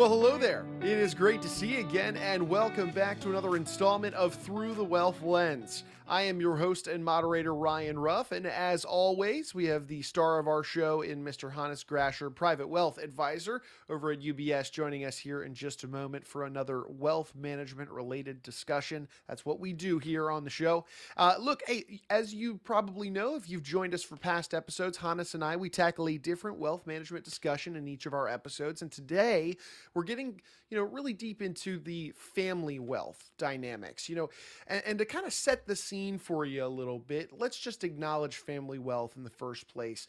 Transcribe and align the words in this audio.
Well, 0.00 0.08
hello 0.08 0.38
there. 0.38 0.64
It 0.82 0.96
is 0.96 1.12
great 1.12 1.42
to 1.42 1.48
see 1.48 1.74
you 1.74 1.80
again, 1.80 2.16
and 2.16 2.48
welcome 2.48 2.88
back 2.88 3.20
to 3.20 3.28
another 3.28 3.54
installment 3.54 4.14
of 4.14 4.34
Through 4.34 4.72
the 4.72 4.84
Wealth 4.84 5.22
Lens. 5.22 5.84
I 6.10 6.22
am 6.22 6.40
your 6.40 6.56
host 6.56 6.88
and 6.88 7.04
moderator, 7.04 7.54
Ryan 7.54 7.96
Ruff, 7.96 8.32
and 8.32 8.44
as 8.44 8.84
always, 8.84 9.54
we 9.54 9.66
have 9.66 9.86
the 9.86 10.02
star 10.02 10.40
of 10.40 10.48
our 10.48 10.64
show 10.64 11.02
in 11.02 11.22
Mr. 11.22 11.52
Hannes 11.52 11.84
Grasher, 11.84 12.34
Private 12.34 12.66
Wealth 12.66 12.98
Advisor 12.98 13.62
over 13.88 14.10
at 14.10 14.20
UBS, 14.20 14.72
joining 14.72 15.04
us 15.04 15.16
here 15.16 15.44
in 15.44 15.54
just 15.54 15.84
a 15.84 15.86
moment 15.86 16.26
for 16.26 16.46
another 16.46 16.82
wealth 16.88 17.32
management 17.36 17.90
related 17.90 18.42
discussion. 18.42 19.06
That's 19.28 19.46
what 19.46 19.60
we 19.60 19.72
do 19.72 20.00
here 20.00 20.32
on 20.32 20.42
the 20.42 20.50
show. 20.50 20.84
Uh, 21.16 21.36
look, 21.38 21.62
hey, 21.68 22.00
as 22.10 22.34
you 22.34 22.56
probably 22.56 23.08
know, 23.08 23.36
if 23.36 23.48
you've 23.48 23.62
joined 23.62 23.94
us 23.94 24.02
for 24.02 24.16
past 24.16 24.52
episodes, 24.52 24.96
Hannes 24.96 25.34
and 25.34 25.44
I, 25.44 25.54
we 25.54 25.70
tackle 25.70 26.08
a 26.08 26.18
different 26.18 26.58
wealth 26.58 26.88
management 26.88 27.24
discussion 27.24 27.76
in 27.76 27.86
each 27.86 28.06
of 28.06 28.14
our 28.14 28.26
episodes, 28.26 28.82
and 28.82 28.90
today 28.90 29.56
we're 29.94 30.02
getting, 30.02 30.40
you 30.70 30.78
know, 30.78 30.84
really 30.84 31.12
deep 31.12 31.42
into 31.42 31.78
the 31.78 32.12
family 32.16 32.78
wealth 32.78 33.30
dynamics, 33.38 34.08
you 34.08 34.16
know, 34.16 34.30
and, 34.66 34.82
and 34.86 34.98
to 34.98 35.04
kind 35.04 35.26
of 35.26 35.32
set 35.32 35.66
the 35.66 35.76
scene 35.76 36.18
for 36.18 36.44
you 36.44 36.64
a 36.64 36.68
little 36.68 36.98
bit, 36.98 37.30
let's 37.36 37.58
just 37.58 37.84
acknowledge 37.84 38.36
family 38.36 38.78
wealth 38.78 39.16
in 39.16 39.24
the 39.24 39.30
first 39.30 39.68
place. 39.68 40.06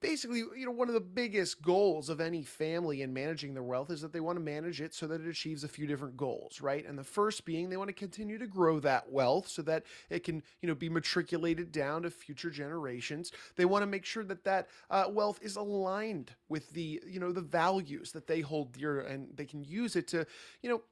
Basically, 0.00 0.40
you 0.40 0.66
know, 0.66 0.70
one 0.70 0.88
of 0.88 0.94
the 0.94 1.00
biggest 1.00 1.62
goals 1.62 2.10
of 2.10 2.20
any 2.20 2.42
family 2.42 3.00
in 3.00 3.14
managing 3.14 3.54
their 3.54 3.62
wealth 3.62 3.90
is 3.90 4.02
that 4.02 4.12
they 4.12 4.20
want 4.20 4.36
to 4.36 4.44
manage 4.44 4.82
it 4.82 4.92
so 4.92 5.06
that 5.06 5.22
it 5.22 5.26
achieves 5.26 5.64
a 5.64 5.68
few 5.68 5.86
different 5.86 6.16
goals, 6.16 6.60
right? 6.60 6.86
And 6.86 6.98
the 6.98 7.04
first 7.04 7.46
being 7.46 7.70
they 7.70 7.78
want 7.78 7.88
to 7.88 7.94
continue 7.94 8.36
to 8.38 8.46
grow 8.46 8.80
that 8.80 9.10
wealth 9.10 9.48
so 9.48 9.62
that 9.62 9.84
it 10.10 10.22
can, 10.22 10.42
you 10.60 10.68
know, 10.68 10.74
be 10.74 10.90
matriculated 10.90 11.72
down 11.72 12.02
to 12.02 12.10
future 12.10 12.50
generations. 12.50 13.32
They 13.56 13.64
want 13.64 13.82
to 13.82 13.86
make 13.86 14.04
sure 14.04 14.24
that 14.24 14.44
that 14.44 14.68
uh, 14.90 15.04
wealth 15.08 15.38
is 15.40 15.56
aligned 15.56 16.32
with 16.50 16.70
the, 16.72 17.00
you 17.06 17.18
know, 17.18 17.32
the 17.32 17.40
values 17.40 18.12
that 18.12 18.26
they 18.26 18.40
hold 18.40 18.72
dear 18.72 19.00
and 19.00 19.28
they 19.34 19.46
can 19.46 19.64
use 19.64 19.96
it 19.96 20.06
to, 20.08 20.26
you 20.60 20.68
know, 20.68 20.82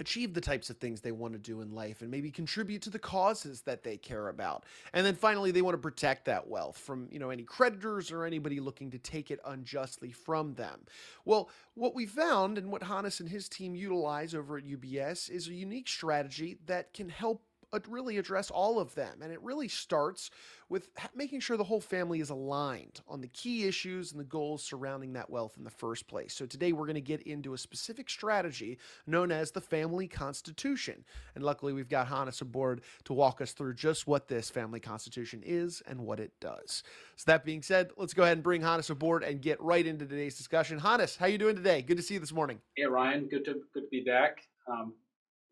achieve 0.00 0.34
the 0.34 0.40
types 0.40 0.70
of 0.70 0.76
things 0.78 1.00
they 1.00 1.12
want 1.12 1.32
to 1.32 1.38
do 1.38 1.60
in 1.60 1.74
life 1.74 2.02
and 2.02 2.10
maybe 2.10 2.30
contribute 2.30 2.82
to 2.82 2.90
the 2.90 2.98
causes 2.98 3.62
that 3.62 3.82
they 3.82 3.96
care 3.96 4.28
about. 4.28 4.64
And 4.92 5.04
then 5.04 5.14
finally 5.14 5.50
they 5.50 5.62
want 5.62 5.74
to 5.74 5.78
protect 5.78 6.24
that 6.26 6.46
wealth 6.48 6.78
from, 6.78 7.08
you 7.10 7.18
know, 7.18 7.30
any 7.30 7.42
creditors 7.42 8.10
or 8.10 8.24
anybody 8.24 8.60
looking 8.60 8.90
to 8.90 8.98
take 8.98 9.30
it 9.30 9.40
unjustly 9.44 10.10
from 10.10 10.54
them. 10.54 10.80
Well, 11.24 11.50
what 11.74 11.94
we 11.94 12.06
found 12.06 12.58
and 12.58 12.70
what 12.70 12.82
Hannes 12.82 13.20
and 13.20 13.28
his 13.28 13.48
team 13.48 13.74
utilize 13.74 14.34
over 14.34 14.56
at 14.56 14.64
UBS 14.64 15.30
is 15.30 15.48
a 15.48 15.54
unique 15.54 15.88
strategy 15.88 16.58
that 16.66 16.92
can 16.94 17.08
help 17.08 17.42
really 17.88 18.18
address 18.18 18.50
all 18.50 18.78
of 18.78 18.94
them. 18.94 19.20
And 19.22 19.32
it 19.32 19.42
really 19.42 19.68
starts 19.68 20.30
with 20.68 20.88
making 21.14 21.40
sure 21.40 21.56
the 21.56 21.64
whole 21.64 21.80
family 21.80 22.20
is 22.20 22.30
aligned 22.30 23.00
on 23.06 23.20
the 23.20 23.28
key 23.28 23.66
issues 23.66 24.10
and 24.10 24.20
the 24.20 24.24
goals 24.24 24.64
surrounding 24.64 25.12
that 25.12 25.30
wealth 25.30 25.54
in 25.56 25.64
the 25.64 25.70
first 25.70 26.08
place. 26.08 26.34
So 26.34 26.46
today 26.46 26.72
we're 26.72 26.86
going 26.86 26.94
to 26.94 27.00
get 27.00 27.22
into 27.22 27.54
a 27.54 27.58
specific 27.58 28.10
strategy 28.10 28.78
known 29.06 29.30
as 29.30 29.50
the 29.50 29.60
family 29.60 30.08
constitution. 30.08 31.04
And 31.34 31.44
luckily 31.44 31.72
we've 31.72 31.88
got 31.88 32.08
Hannes 32.08 32.40
aboard 32.40 32.82
to 33.04 33.12
walk 33.12 33.40
us 33.40 33.52
through 33.52 33.74
just 33.74 34.06
what 34.06 34.28
this 34.28 34.50
family 34.50 34.80
constitution 34.80 35.42
is 35.44 35.82
and 35.86 36.00
what 36.00 36.18
it 36.18 36.32
does. 36.40 36.82
So 37.16 37.24
that 37.26 37.44
being 37.44 37.62
said, 37.62 37.90
let's 37.96 38.14
go 38.14 38.24
ahead 38.24 38.36
and 38.36 38.44
bring 38.44 38.62
Hannes 38.62 38.90
aboard 38.90 39.22
and 39.22 39.40
get 39.40 39.60
right 39.60 39.86
into 39.86 40.06
today's 40.06 40.36
discussion. 40.36 40.78
Hannes, 40.78 41.16
how 41.16 41.26
you 41.26 41.38
doing 41.38 41.56
today? 41.56 41.82
Good 41.82 41.96
to 41.96 42.02
see 42.02 42.14
you 42.14 42.20
this 42.20 42.32
morning. 42.32 42.60
Hey 42.76 42.84
Ryan, 42.86 43.28
good 43.28 43.44
to 43.44 43.60
good 43.72 43.82
to 43.82 43.88
be 43.90 44.02
back. 44.02 44.42
Um, 44.68 44.94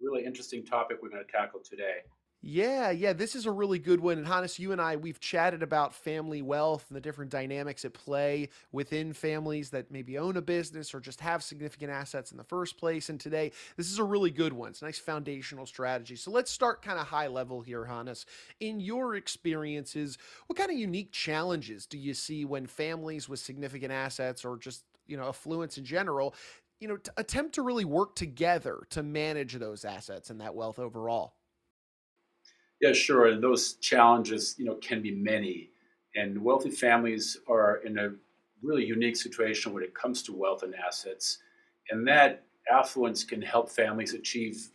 really 0.04 0.24
interesting 0.24 0.64
topic 0.64 0.98
we're 1.02 1.10
going 1.10 1.24
to 1.24 1.32
tackle 1.32 1.60
today. 1.60 2.02
Yeah, 2.46 2.90
yeah, 2.90 3.14
this 3.14 3.34
is 3.34 3.46
a 3.46 3.50
really 3.50 3.78
good 3.78 4.00
one. 4.00 4.18
And 4.18 4.26
Hannes, 4.26 4.58
you 4.58 4.72
and 4.72 4.78
I, 4.78 4.96
we've 4.96 5.18
chatted 5.18 5.62
about 5.62 5.94
family 5.94 6.42
wealth 6.42 6.84
and 6.90 6.96
the 6.96 7.00
different 7.00 7.30
dynamics 7.30 7.86
at 7.86 7.94
play 7.94 8.50
within 8.70 9.14
families 9.14 9.70
that 9.70 9.90
maybe 9.90 10.18
own 10.18 10.36
a 10.36 10.42
business 10.42 10.92
or 10.92 11.00
just 11.00 11.22
have 11.22 11.42
significant 11.42 11.90
assets 11.90 12.32
in 12.32 12.36
the 12.36 12.44
first 12.44 12.76
place. 12.76 13.08
And 13.08 13.18
today, 13.18 13.50
this 13.78 13.90
is 13.90 13.98
a 13.98 14.04
really 14.04 14.30
good 14.30 14.52
one. 14.52 14.68
It's 14.68 14.82
a 14.82 14.84
nice 14.84 14.98
foundational 14.98 15.64
strategy. 15.64 16.16
So 16.16 16.30
let's 16.30 16.50
start 16.50 16.82
kind 16.82 16.98
of 16.98 17.06
high 17.06 17.28
level 17.28 17.62
here, 17.62 17.86
Hannes. 17.86 18.26
In 18.60 18.78
your 18.78 19.14
experiences, 19.14 20.18
what 20.46 20.58
kind 20.58 20.70
of 20.70 20.76
unique 20.76 21.12
challenges 21.12 21.86
do 21.86 21.96
you 21.96 22.12
see 22.12 22.44
when 22.44 22.66
families 22.66 23.26
with 23.26 23.40
significant 23.40 23.90
assets 23.90 24.44
or 24.44 24.58
just 24.58 24.84
you 25.06 25.16
know 25.16 25.28
affluence 25.28 25.78
in 25.78 25.84
general 25.84 26.34
you 26.80 26.88
know, 26.88 26.98
attempt 27.16 27.54
to 27.54 27.62
really 27.62 27.84
work 27.84 28.14
together 28.14 28.86
to 28.90 29.02
manage 29.02 29.54
those 29.54 29.84
assets 29.84 30.30
and 30.30 30.40
that 30.40 30.54
wealth 30.54 30.78
overall. 30.78 31.36
Yeah, 32.80 32.92
sure. 32.92 33.26
And 33.28 33.42
those 33.42 33.74
challenges, 33.74 34.54
you 34.58 34.64
know, 34.64 34.74
can 34.74 35.00
be 35.00 35.12
many. 35.12 35.70
And 36.14 36.42
wealthy 36.42 36.70
families 36.70 37.38
are 37.48 37.76
in 37.78 37.98
a 37.98 38.12
really 38.62 38.84
unique 38.84 39.16
situation 39.16 39.72
when 39.72 39.82
it 39.82 39.94
comes 39.94 40.22
to 40.24 40.32
wealth 40.32 40.62
and 40.62 40.74
assets. 40.74 41.38
And 41.90 42.06
that 42.08 42.44
affluence 42.70 43.24
can 43.24 43.42
help 43.42 43.70
families 43.70 44.14
achieve 44.14 44.70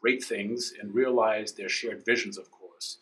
great 0.00 0.22
things 0.22 0.74
and 0.80 0.94
realize 0.94 1.52
their 1.52 1.68
shared 1.68 2.04
visions, 2.04 2.38
of 2.38 2.50
course. 2.50 2.98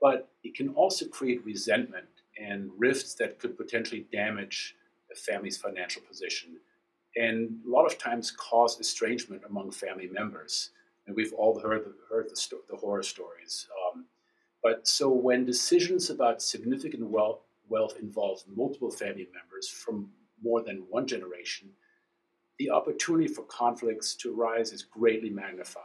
But 0.00 0.30
it 0.44 0.54
can 0.54 0.70
also 0.70 1.06
create 1.06 1.44
resentment 1.44 2.06
and 2.40 2.70
rifts 2.78 3.14
that 3.14 3.38
could 3.38 3.56
potentially 3.56 4.06
damage 4.12 4.76
a 5.12 5.14
family's 5.14 5.58
financial 5.58 6.02
position 6.02 6.56
and 7.16 7.58
a 7.66 7.70
lot 7.70 7.86
of 7.86 7.98
times 7.98 8.30
cause 8.30 8.78
estrangement 8.80 9.42
among 9.48 9.70
family 9.70 10.08
members. 10.08 10.70
And 11.06 11.16
we've 11.16 11.32
all 11.32 11.58
heard 11.58 11.84
the, 11.84 11.94
heard 12.08 12.30
the, 12.30 12.36
sto- 12.36 12.60
the 12.68 12.76
horror 12.76 13.02
stories. 13.02 13.66
Um, 13.92 14.04
but 14.62 14.86
so 14.86 15.08
when 15.08 15.44
decisions 15.44 16.10
about 16.10 16.42
significant 16.42 17.08
wealth, 17.08 17.40
wealth 17.68 17.96
involve 18.00 18.42
multiple 18.54 18.90
family 18.90 19.28
members 19.34 19.68
from 19.68 20.10
more 20.42 20.62
than 20.62 20.84
one 20.88 21.06
generation, 21.06 21.68
the 22.58 22.70
opportunity 22.70 23.26
for 23.26 23.42
conflicts 23.42 24.14
to 24.16 24.38
arise 24.38 24.72
is 24.72 24.82
greatly 24.82 25.30
magnified. 25.30 25.84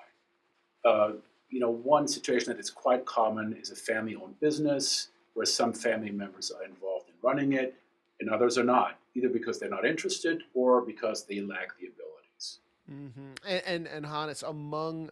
Uh, 0.84 1.14
you 1.50 1.60
know, 1.60 1.72
one 1.72 2.08
situation 2.08 2.52
that 2.52 2.60
is 2.60 2.70
quite 2.70 3.06
common 3.06 3.56
is 3.60 3.72
a 3.72 3.76
family-owned 3.76 4.40
business 4.40 5.10
where 5.34 5.46
some 5.46 5.74
family 5.74 6.12
members 6.12 6.52
are 6.52 6.66
involved 6.66 7.08
in 7.08 7.16
running 7.22 7.54
it, 7.54 7.76
and 8.20 8.30
others 8.30 8.58
are 8.58 8.64
not, 8.64 9.00
either 9.16 9.30
because 9.30 9.60
they're 9.60 9.70
not 9.70 9.86
interested 9.86 10.44
or 10.54 10.82
because 10.82 11.26
they 11.26 11.42
lack 11.42 11.78
the 11.80 11.88
abilities. 11.88 12.60
Mm-hmm. 12.92 13.32
And, 13.48 13.64
and 13.66 13.88
and 13.88 14.06
Hannes, 14.06 14.44
among 14.44 15.12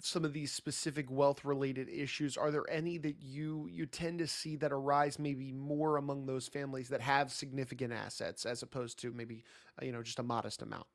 some 0.00 0.24
of 0.24 0.32
these 0.32 0.52
specific 0.52 1.10
wealth 1.10 1.44
related 1.44 1.88
issues, 1.88 2.36
are 2.36 2.50
there 2.50 2.68
any 2.70 2.98
that 2.98 3.16
you 3.20 3.68
you 3.70 3.86
tend 3.86 4.18
to 4.20 4.26
see 4.26 4.56
that 4.56 4.72
arise 4.72 5.18
maybe 5.18 5.52
more 5.52 5.96
among 5.96 6.26
those 6.26 6.48
families 6.48 6.88
that 6.88 7.00
have 7.00 7.32
significant 7.32 7.92
assets 7.92 8.46
as 8.46 8.62
opposed 8.62 8.98
to 9.00 9.12
maybe 9.12 9.44
uh, 9.80 9.84
you 9.84 9.92
know 9.92 10.02
just 10.02 10.18
a 10.18 10.22
modest 10.22 10.62
amount? 10.62 10.86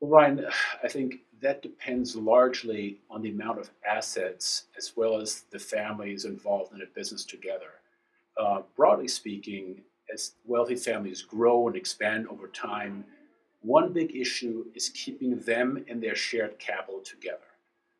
Well, 0.00 0.10
Ryan, 0.10 0.46
I 0.82 0.88
think 0.88 1.20
that 1.40 1.62
depends 1.62 2.16
largely 2.16 2.98
on 3.10 3.22
the 3.22 3.30
amount 3.30 3.60
of 3.60 3.70
assets 3.88 4.64
as 4.76 4.92
well 4.96 5.20
as 5.20 5.44
the 5.50 5.58
families 5.58 6.24
involved 6.24 6.74
in 6.74 6.82
a 6.82 6.86
business 6.86 7.24
together. 7.24 7.70
Uh, 8.36 8.62
broadly 8.76 9.08
speaking, 9.08 9.82
as 10.12 10.32
wealthy 10.44 10.76
families 10.76 11.22
grow 11.22 11.66
and 11.66 11.76
expand 11.76 12.26
over 12.28 12.48
time, 12.48 13.04
one 13.60 13.92
big 13.92 14.14
issue 14.14 14.66
is 14.74 14.88
keeping 14.90 15.40
them 15.40 15.84
and 15.88 16.02
their 16.02 16.14
shared 16.14 16.58
capital 16.58 17.00
together. 17.00 17.38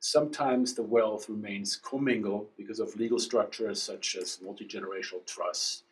Sometimes 0.01 0.75
the 0.75 0.83
wealth 0.83 1.29
remains 1.29 1.77
commingled 1.77 2.49
because 2.57 2.79
of 2.79 2.95
legal 2.97 3.19
structures 3.19 3.83
such 3.83 4.17
as 4.17 4.39
multi 4.43 4.65
generational 4.65 5.27
trusts. 5.27 5.83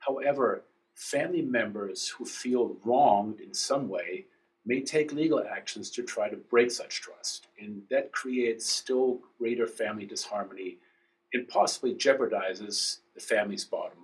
However, 0.00 0.64
family 0.94 1.42
members 1.42 2.08
who 2.08 2.24
feel 2.24 2.76
wronged 2.84 3.40
in 3.40 3.54
some 3.54 3.88
way 3.88 4.26
may 4.66 4.80
take 4.80 5.12
legal 5.12 5.42
actions 5.48 5.90
to 5.92 6.02
try 6.02 6.28
to 6.28 6.36
break 6.36 6.70
such 6.70 7.00
trust. 7.00 7.46
And 7.58 7.82
that 7.88 8.12
creates 8.12 8.70
still 8.70 9.20
greater 9.38 9.66
family 9.66 10.04
disharmony 10.04 10.78
and 11.32 11.48
possibly 11.48 11.94
jeopardizes 11.94 12.98
the 13.14 13.20
family's 13.20 13.64
bottom. 13.64 13.95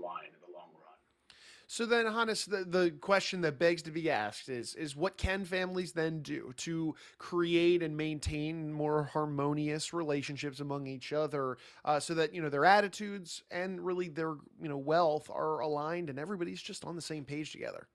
So 1.73 1.87
then, 1.87 2.05
Hannes, 2.05 2.45
the, 2.45 2.67
the 2.67 2.91
question 3.01 3.41
that 3.41 3.59
begs 3.59 3.81
to 3.85 3.91
be 3.91 4.11
asked 4.11 4.51
is 4.51 4.75
is 4.75 4.95
what 4.95 5.17
can 5.17 5.43
families 5.47 5.93
then 5.93 6.21
do 6.21 6.53
to 6.59 6.95
create 7.17 7.83
and 7.83 7.97
maintain 7.97 8.71
more 8.71 9.05
harmonious 9.05 9.95
relationships 9.95 10.61
among 10.61 10.87
each 10.87 11.15
other, 11.15 11.57
uh, 11.87 11.99
so 11.99 12.13
that 12.13 12.35
you 12.35 12.43
know 12.43 12.51
their 12.51 12.67
attitudes 12.67 13.43
and 13.51 13.81
really 13.81 14.09
their 14.09 14.35
you 14.61 14.69
know 14.69 14.77
wealth 14.77 15.31
are 15.31 15.61
aligned 15.61 16.11
and 16.11 16.19
everybody's 16.19 16.61
just 16.61 16.85
on 16.85 16.95
the 16.95 17.01
same 17.01 17.25
page 17.25 17.53
together. 17.53 17.89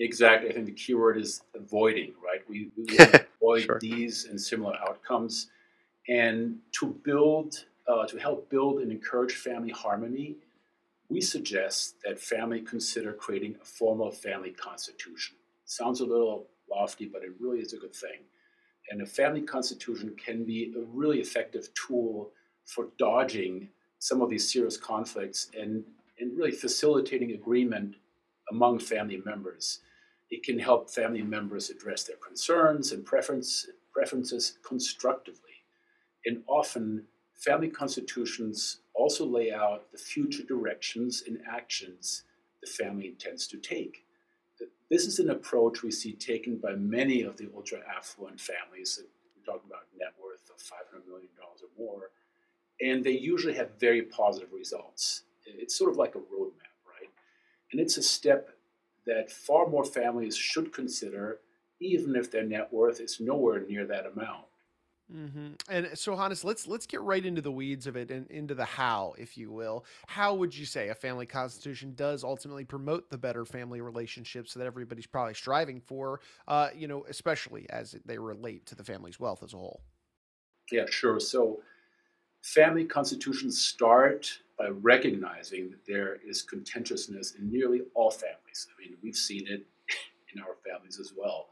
Exactly. 0.00 0.50
I 0.50 0.52
think 0.52 0.66
the 0.66 0.72
key 0.72 0.94
word 0.94 1.18
is 1.18 1.42
avoiding. 1.54 2.14
Right. 2.20 2.40
We, 2.48 2.72
we 2.76 2.98
avoid 3.40 3.62
sure. 3.62 3.78
these 3.80 4.24
and 4.24 4.40
similar 4.40 4.76
outcomes, 4.80 5.50
and 6.08 6.58
to 6.80 6.86
build 7.04 7.64
uh, 7.86 8.06
to 8.06 8.18
help 8.18 8.50
build 8.50 8.80
and 8.80 8.90
encourage 8.90 9.34
family 9.34 9.70
harmony 9.70 10.38
we 11.08 11.20
suggest 11.20 11.96
that 12.04 12.18
family 12.18 12.60
consider 12.60 13.12
creating 13.12 13.56
a 13.60 13.64
formal 13.64 14.10
family 14.10 14.50
constitution. 14.50 15.36
Sounds 15.64 16.00
a 16.00 16.04
little 16.04 16.48
lofty, 16.70 17.06
but 17.06 17.22
it 17.22 17.30
really 17.40 17.60
is 17.60 17.72
a 17.72 17.78
good 17.78 17.94
thing. 17.94 18.24
And 18.90 19.02
a 19.02 19.06
family 19.06 19.42
constitution 19.42 20.14
can 20.16 20.44
be 20.44 20.72
a 20.76 20.80
really 20.80 21.20
effective 21.20 21.68
tool 21.74 22.32
for 22.64 22.88
dodging 22.98 23.68
some 23.98 24.20
of 24.20 24.30
these 24.30 24.50
serious 24.50 24.76
conflicts 24.76 25.50
and, 25.58 25.84
and 26.20 26.36
really 26.36 26.52
facilitating 26.52 27.32
agreement 27.32 27.96
among 28.50 28.78
family 28.78 29.22
members. 29.24 29.80
It 30.30 30.42
can 30.42 30.58
help 30.58 30.90
family 30.90 31.22
members 31.22 31.70
address 31.70 32.04
their 32.04 32.16
concerns 32.16 32.92
and 32.92 33.04
preference, 33.04 33.66
preferences 33.92 34.58
constructively. 34.66 35.42
And 36.24 36.42
often, 36.48 37.04
family 37.34 37.68
constitutions 37.68 38.80
also 38.96 39.24
lay 39.26 39.52
out 39.52 39.92
the 39.92 39.98
future 39.98 40.42
directions 40.42 41.22
and 41.26 41.38
actions 41.50 42.22
the 42.60 42.66
family 42.66 43.08
intends 43.08 43.46
to 43.48 43.58
take. 43.58 44.04
This 44.90 45.06
is 45.06 45.18
an 45.18 45.30
approach 45.30 45.82
we 45.82 45.90
see 45.90 46.12
taken 46.12 46.56
by 46.56 46.72
many 46.72 47.22
of 47.22 47.36
the 47.36 47.48
ultra 47.54 47.80
affluent 47.96 48.40
families. 48.40 49.00
We're 49.36 49.52
talking 49.52 49.68
about 49.68 49.86
net 49.98 50.14
worth 50.22 50.48
of 50.48 50.62
$500 50.62 51.06
million 51.06 51.28
or 51.40 51.68
more. 51.78 52.10
And 52.80 53.04
they 53.04 53.18
usually 53.18 53.54
have 53.54 53.78
very 53.80 54.02
positive 54.02 54.52
results. 54.52 55.22
It's 55.44 55.76
sort 55.76 55.90
of 55.90 55.96
like 55.96 56.14
a 56.14 56.18
roadmap, 56.18 56.76
right? 56.86 57.10
And 57.72 57.80
it's 57.80 57.96
a 57.96 58.02
step 58.02 58.50
that 59.06 59.30
far 59.30 59.68
more 59.68 59.84
families 59.84 60.36
should 60.36 60.72
consider, 60.72 61.40
even 61.80 62.16
if 62.16 62.30
their 62.30 62.44
net 62.44 62.72
worth 62.72 63.00
is 63.00 63.20
nowhere 63.20 63.60
near 63.60 63.86
that 63.86 64.06
amount. 64.06 64.44
Hmm 65.10 65.52
And 65.68 65.90
so, 65.94 66.16
Hannes, 66.16 66.42
let's 66.42 66.66
let's 66.66 66.86
get 66.86 67.00
right 67.00 67.24
into 67.24 67.40
the 67.40 67.52
weeds 67.52 67.86
of 67.86 67.96
it 67.96 68.10
and 68.10 68.28
into 68.28 68.54
the 68.56 68.64
how, 68.64 69.14
if 69.18 69.38
you 69.38 69.52
will. 69.52 69.84
How 70.08 70.34
would 70.34 70.56
you 70.56 70.66
say 70.66 70.88
a 70.88 70.94
family 70.96 71.26
constitution 71.26 71.94
does 71.94 72.24
ultimately 72.24 72.64
promote 72.64 73.08
the 73.08 73.18
better 73.18 73.44
family 73.44 73.80
relationships 73.80 74.54
that 74.54 74.66
everybody's 74.66 75.06
probably 75.06 75.34
striving 75.34 75.80
for? 75.80 76.20
Uh, 76.48 76.70
you 76.74 76.88
know, 76.88 77.04
especially 77.08 77.70
as 77.70 77.94
they 78.04 78.18
relate 78.18 78.66
to 78.66 78.74
the 78.74 78.82
family's 78.84 79.20
wealth 79.20 79.44
as 79.44 79.54
a 79.54 79.56
whole. 79.56 79.80
Yeah, 80.70 80.86
sure. 80.88 81.20
So, 81.20 81.60
family 82.42 82.84
constitutions 82.84 83.60
start 83.60 84.40
by 84.58 84.68
recognizing 84.68 85.70
that 85.70 85.86
there 85.86 86.16
is 86.26 86.42
contentiousness 86.42 87.34
in 87.36 87.50
nearly 87.50 87.82
all 87.94 88.10
families. 88.10 88.68
I 88.76 88.80
mean, 88.80 88.96
we've 89.02 89.16
seen 89.16 89.46
it 89.48 89.66
in 90.34 90.42
our 90.42 90.56
families 90.66 91.00
as 91.00 91.12
well. 91.16 91.48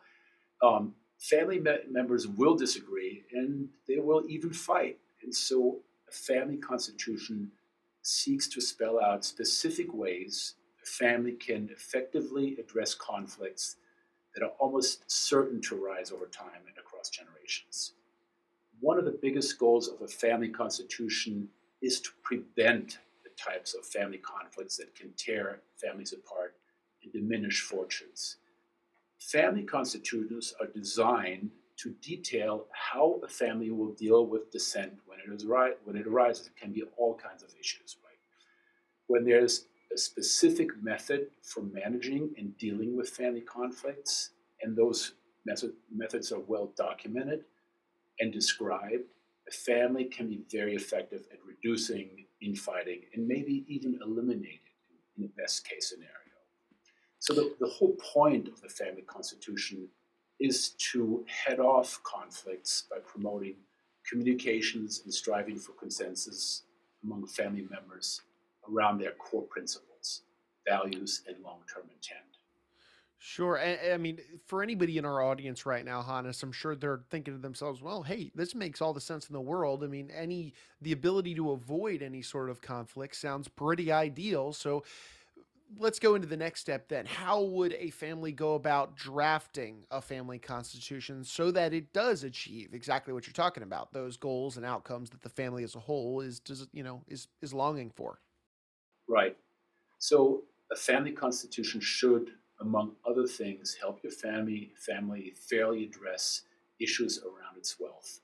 Um, 0.63 0.95
family 1.31 1.61
me- 1.61 1.79
members 1.91 2.27
will 2.29 2.57
disagree 2.57 3.25
and 3.33 3.69
they 3.89 3.99
will 3.99 4.25
even 4.29 4.53
fight. 4.53 4.99
And 5.23 5.35
so, 5.35 5.81
a 6.09 6.13
family 6.13 6.59
constitution 6.59 7.51
seeks 8.03 8.49
to 8.49 8.61
spell 8.61 9.03
out 9.03 9.25
specific 9.25 9.95
ways 9.95 10.55
a 10.83 10.87
family 10.87 11.33
can 11.33 11.71
effectively 11.73 12.57
address 12.59 12.95
conflicts 12.95 13.77
that 14.35 14.45
are 14.45 14.53
almost 14.61 15.11
certain 15.11 15.61
to 15.63 15.77
rise 15.77 16.13
over 16.13 16.27
time 16.27 16.63
and 16.69 16.79
across 16.79 17.11
generations 17.11 17.93
one 18.81 18.99
of 18.99 19.05
the 19.05 19.19
biggest 19.23 19.59
goals 19.59 19.89
of 19.89 20.03
a 20.03 20.09
family 20.09 20.49
constitution 20.49 21.49
is 21.83 22.01
to 22.01 22.11
prevent 22.23 22.99
the 23.25 23.31
types 23.37 23.75
of 23.75 23.85
family 23.87 24.19
conflicts 24.19 24.77
that 24.79 24.95
can 24.95 25.13
tear 25.17 25.61
families 25.77 26.13
apart 26.13 26.55
and 27.03 27.13
diminish 27.13 27.63
fortunes. 27.63 28.37
Family 29.31 29.63
constitutions 29.63 30.55
are 30.61 30.67
designed 30.67 31.51
to 31.79 31.95
detail 32.03 32.67
how 32.73 33.21
a 33.25 33.29
family 33.29 33.71
will 33.71 33.93
deal 33.95 34.27
with 34.27 34.51
dissent 34.51 34.93
when 35.07 35.19
it, 35.19 35.33
is 35.35 35.47
when 35.85 35.97
it 35.97 36.07
arises. 36.07 36.47
It 36.47 36.57
can 36.61 36.73
be 36.73 36.83
all 36.99 37.15
kinds 37.15 37.43
of 37.43 37.49
issues, 37.59 37.97
right? 38.05 38.19
When 39.07 39.25
there's 39.25 39.67
a 39.93 39.97
specific 39.97 40.71
method 40.83 41.29
for 41.43 41.63
managing 41.63 42.35
and 42.37 42.57
dealing 42.59 42.97
with 42.97 43.09
family 43.09 43.41
conflicts, 43.41 44.31
and 44.63 44.77
those 44.77 45.15
method, 45.47 45.73
methods 45.91 46.31
are 46.31 46.41
well 46.41 46.73
documented, 46.77 47.45
and 48.21 48.31
described, 48.31 49.05
a 49.49 49.53
family 49.53 50.05
can 50.05 50.29
be 50.29 50.43
very 50.53 50.75
effective 50.75 51.27
at 51.33 51.39
reducing 51.47 52.27
infighting 52.43 53.01
and 53.15 53.27
maybe 53.27 53.65
even 53.69 53.99
eliminating 54.05 54.61
it 54.67 55.17
in 55.17 55.23
the 55.23 55.33
best 55.43 55.67
case 55.67 55.89
scenario. 55.89 56.24
So, 57.25 57.33
the, 57.33 57.55
the 57.59 57.69
whole 57.69 57.97
point 58.13 58.49
of 58.49 58.61
the 58.61 58.69
family 58.69 59.01
constitution 59.01 59.89
is 60.41 60.75
to 60.93 61.25
head 61.27 61.59
off 61.59 61.99
conflicts 62.05 62.85
by 62.91 62.99
promoting 62.99 63.55
communications 64.07 65.01
and 65.05 65.15
striving 65.15 65.57
for 65.57 65.73
consensus 65.73 66.65
among 67.03 67.27
family 67.27 67.67
members 67.71 68.21
around 68.71 68.99
their 68.99 69.13
core 69.13 69.45
principles, 69.45 70.21
values, 70.69 71.23
and 71.27 71.43
long 71.43 71.61
term 71.73 71.85
intent. 71.85 72.21
Sure. 73.17 73.57
And, 73.57 73.95
I 73.95 73.97
mean, 73.97 74.19
for 74.45 74.63
anybody 74.63 74.99
in 74.99 75.07
our 75.07 75.23
audience 75.23 75.65
right 75.65 75.83
now, 75.87 76.03
Hannes, 76.03 76.43
I'm 76.43 76.53
sure 76.53 76.77
they're 76.77 77.05
thinking 77.09 77.33
to 77.33 77.41
themselves, 77.41 77.81
well, 77.81 78.03
hey, 78.03 78.33
this 78.35 78.55
makes 78.55 78.83
all 78.83 78.93
the 78.93 79.01
sense 79.01 79.31
in 79.31 79.33
the 79.33 79.41
world. 79.41 79.83
I 79.83 79.87
mean, 79.87 80.11
any, 80.15 80.53
the 80.83 80.93
ability 80.93 81.35
to 81.37 81.53
avoid 81.53 82.03
any 82.03 82.21
sort 82.21 82.51
of 82.51 82.61
conflict 82.61 83.17
sounds 83.17 83.49
pretty 83.49 83.91
ideal. 83.91 84.53
So 84.53 84.85
let's 85.79 85.99
go 85.99 86.15
into 86.15 86.27
the 86.27 86.37
next 86.37 86.61
step 86.61 86.89
then. 86.89 87.07
How 87.07 87.43
would 87.43 87.75
a 87.75 87.91
family 87.91 88.33
go 88.33 88.55
about 88.55 88.97
drafting 88.97 89.85
a 89.91 90.01
family 90.01 90.39
constitution 90.39 91.25
so 91.25 91.51
that 91.51 91.73
it 91.73 91.93
does 91.93 92.25
achieve 92.25 92.75
exactly 92.75 93.13
what 93.13 93.27
you're 93.27 93.33
talking 93.33 93.63
about, 93.63 93.93
those 93.93 94.17
goals 94.17 94.57
and 94.57 94.65
outcomes 94.65 95.11
that 95.11 95.23
the 95.23 95.29
family 95.29 95.65
as 95.65 95.75
a 95.75 95.81
whole 95.81 96.21
is, 96.21 96.41
does, 96.41 96.67
you 96.73 96.83
know, 96.83 97.03
is, 97.09 97.29
is 97.43 97.53
longing 97.53 97.91
for? 97.91 98.21
Right. 99.09 99.37
So, 99.99 100.45
a 100.73 100.77
family 100.77 101.13
constitution 101.13 101.81
should 101.81 102.31
among 102.61 102.93
other 103.07 103.27
things, 103.27 103.77
help 103.81 104.03
your 104.03 104.13
family 104.13 104.73
family 104.77 105.33
fairly 105.49 105.85
address 105.85 106.43
issues 106.81 107.21
around 107.23 107.57
its 107.57 107.79
wealth, 107.79 108.21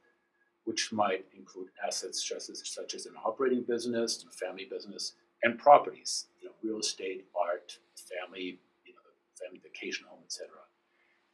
which 0.64 0.92
might 0.92 1.24
include 1.36 1.68
assets 1.86 2.26
such 2.26 2.48
as, 2.48 2.62
such 2.64 2.94
as 2.94 3.06
an 3.06 3.14
operating 3.24 3.62
business, 3.62 4.24
a 4.28 4.30
family 4.30 4.66
business, 4.70 5.14
and 5.42 5.58
properties, 5.58 6.26
you 6.40 6.48
know, 6.48 6.54
real 6.62 6.80
estate, 6.80 7.26
art, 7.38 7.78
family, 7.96 8.60
you 8.84 8.94
know, 8.94 9.00
family 9.38 9.60
vacation 9.62 10.06
home, 10.08 10.20
etc., 10.24 10.48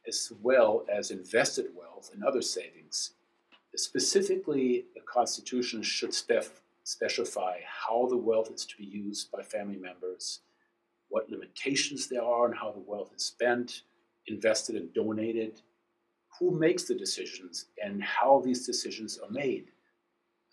as 0.07 0.31
well 0.41 0.85
as 0.91 1.11
invested 1.11 1.67
wealth 1.75 2.11
and 2.13 2.23
other 2.23 2.41
savings. 2.41 3.11
Specifically, 3.75 4.85
the 4.95 5.01
Constitution 5.01 5.83
should 5.83 6.11
spef- 6.11 6.61
specify 6.83 7.59
how 7.65 8.07
the 8.07 8.17
wealth 8.17 8.49
is 8.51 8.65
to 8.65 8.77
be 8.77 8.85
used 8.85 9.29
by 9.31 9.43
family 9.43 9.77
members 9.77 10.39
what 11.09 11.29
limitations 11.29 12.07
there 12.07 12.23
are 12.23 12.45
on 12.45 12.53
how 12.53 12.71
the 12.71 12.83
wealth 12.85 13.11
is 13.15 13.23
spent, 13.23 13.83
invested, 14.27 14.75
and 14.75 14.93
donated, 14.93 15.61
who 16.39 16.51
makes 16.51 16.83
the 16.83 16.95
decisions, 16.95 17.65
and 17.83 18.03
how 18.03 18.41
these 18.43 18.65
decisions 18.65 19.17
are 19.17 19.29
made. 19.31 19.71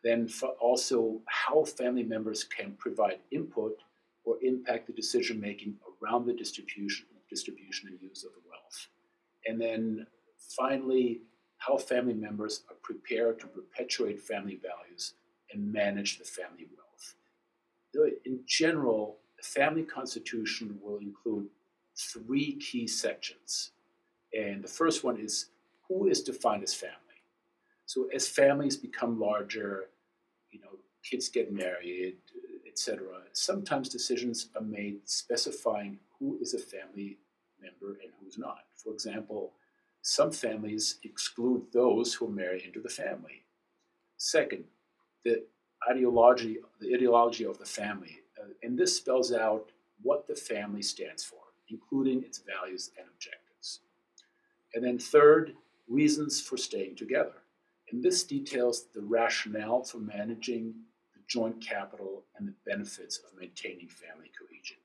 Then, 0.04 0.28
also, 0.60 1.22
how 1.26 1.64
family 1.64 2.02
members 2.02 2.44
can 2.44 2.74
provide 2.78 3.20
input 3.30 3.78
or 4.24 4.36
impact 4.42 4.86
the 4.86 4.92
decision 4.92 5.40
making 5.40 5.76
around 6.02 6.26
the 6.26 6.34
distribution, 6.34 7.06
distribution 7.30 7.88
and 7.88 7.98
use 8.02 8.22
of 8.22 8.32
the 8.32 8.40
wealth. 8.48 8.88
And 9.46 9.58
then, 9.60 10.06
finally, 10.56 11.22
how 11.56 11.78
family 11.78 12.12
members 12.12 12.64
are 12.68 12.76
prepared 12.82 13.40
to 13.40 13.46
perpetuate 13.46 14.20
family 14.20 14.60
values 14.62 15.14
and 15.52 15.72
manage 15.72 16.18
the 16.18 16.24
family 16.24 16.66
wealth. 16.76 17.14
In 18.26 18.40
general, 18.46 19.18
the 19.38 19.42
family 19.42 19.84
constitution 19.84 20.78
will 20.82 20.98
include 20.98 21.46
three 21.96 22.56
key 22.56 22.86
sections. 22.86 23.70
And 24.36 24.62
the 24.62 24.68
first 24.68 25.04
one 25.04 25.18
is 25.18 25.46
who 25.88 26.08
is 26.08 26.22
defined 26.22 26.62
as 26.62 26.74
family? 26.74 26.94
So 27.86 28.08
as 28.14 28.26
families 28.28 28.76
become 28.76 29.20
larger, 29.20 29.88
kids 31.08 31.28
get 31.28 31.52
married, 31.52 32.16
etc., 32.66 33.06
sometimes 33.32 33.88
decisions 33.88 34.48
are 34.56 34.62
made 34.62 35.00
specifying 35.04 35.98
who 36.18 36.38
is 36.40 36.54
a 36.54 36.58
family 36.58 37.18
member 37.60 37.98
and 38.02 38.12
who's 38.20 38.38
not. 38.38 38.64
For 38.82 38.92
example, 38.92 39.52
some 40.02 40.32
families 40.32 40.98
exclude 41.02 41.66
those 41.72 42.14
who 42.14 42.28
marry 42.28 42.64
into 42.64 42.80
the 42.80 42.88
family. 42.88 43.44
Second, 44.16 44.64
the 45.24 45.44
ideology, 45.90 46.58
the 46.80 46.94
ideology 46.94 47.44
of 47.44 47.58
the 47.58 47.64
family 47.64 48.20
uh, 48.40 48.48
and 48.62 48.78
this 48.78 48.96
spells 48.96 49.32
out 49.32 49.70
what 50.02 50.26
the 50.26 50.34
family 50.34 50.82
stands 50.82 51.24
for, 51.24 51.38
including 51.68 52.22
its 52.22 52.38
values 52.38 52.90
and 52.98 53.06
objectives. 53.14 53.80
And 54.74 54.84
then, 54.84 54.98
third, 54.98 55.54
reasons 55.88 56.40
for 56.40 56.56
staying 56.56 56.96
together. 56.96 57.42
And 57.90 58.02
this 58.02 58.24
details 58.24 58.86
the 58.94 59.02
rationale 59.02 59.84
for 59.84 59.98
managing 59.98 60.74
joint 61.28 61.60
capital 61.60 62.24
and 62.36 62.48
the 62.48 62.54
benefits 62.66 63.18
of 63.18 63.38
maintaining 63.38 63.88
family 63.88 64.30
cohesion. 64.38 64.76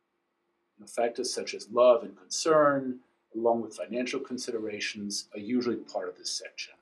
You 0.78 0.82
know, 0.82 0.88
factors 0.88 1.34
such 1.34 1.54
as 1.54 1.70
love 1.70 2.04
and 2.04 2.18
concern, 2.18 3.00
along 3.36 3.62
with 3.62 3.76
financial 3.76 4.20
considerations, 4.20 5.28
are 5.34 5.40
usually 5.40 5.76
part 5.78 6.10
of 6.10 6.18
this 6.18 6.32
section. 6.32 6.74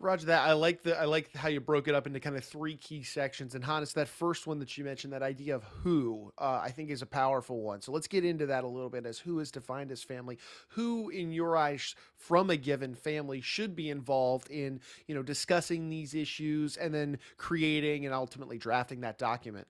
Roger 0.00 0.26
that. 0.26 0.42
I 0.42 0.52
like 0.52 0.82
the 0.82 0.98
I 0.98 1.06
like 1.06 1.34
how 1.34 1.48
you 1.48 1.60
broke 1.60 1.88
it 1.88 1.94
up 1.94 2.06
into 2.06 2.20
kind 2.20 2.36
of 2.36 2.44
three 2.44 2.76
key 2.76 3.02
sections. 3.02 3.54
And 3.54 3.64
Hannes, 3.64 3.92
that 3.94 4.08
first 4.08 4.46
one 4.46 4.58
that 4.60 4.78
you 4.78 4.84
mentioned, 4.84 5.12
that 5.12 5.22
idea 5.22 5.56
of 5.56 5.64
who, 5.64 6.32
uh, 6.38 6.60
I 6.62 6.70
think 6.70 6.90
is 6.90 7.02
a 7.02 7.06
powerful 7.06 7.62
one. 7.62 7.80
So 7.80 7.90
let's 7.90 8.06
get 8.06 8.24
into 8.24 8.46
that 8.46 8.64
a 8.64 8.68
little 8.68 8.90
bit 8.90 9.06
as 9.06 9.18
who 9.18 9.40
is 9.40 9.50
defined 9.50 9.90
as 9.90 10.02
family. 10.02 10.38
Who, 10.68 11.08
in 11.10 11.32
your 11.32 11.56
eyes, 11.56 11.94
from 12.14 12.50
a 12.50 12.56
given 12.56 12.94
family, 12.94 13.40
should 13.40 13.74
be 13.74 13.90
involved 13.90 14.50
in 14.50 14.80
you 15.06 15.14
know 15.14 15.22
discussing 15.22 15.88
these 15.88 16.14
issues 16.14 16.76
and 16.76 16.94
then 16.94 17.18
creating 17.36 18.06
and 18.06 18.14
ultimately 18.14 18.58
drafting 18.58 19.00
that 19.00 19.18
document. 19.18 19.66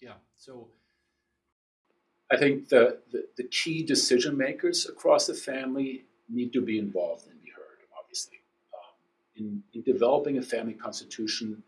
Yeah. 0.00 0.14
So 0.36 0.68
I 2.32 2.38
think 2.38 2.70
the, 2.70 2.98
the, 3.12 3.26
the 3.36 3.44
key 3.44 3.82
decision 3.82 4.38
makers 4.38 4.86
across 4.88 5.26
the 5.26 5.34
family 5.34 6.06
need 6.30 6.52
to 6.54 6.62
be 6.62 6.78
involved 6.78 7.26
and 7.28 7.40
be 7.42 7.50
heard, 7.50 7.86
obviously. 7.98 8.38
Um, 8.72 8.94
in, 9.36 9.62
in 9.72 9.82
developing 9.82 10.38
a 10.38 10.42
family 10.42 10.74
constitution, 10.74 11.62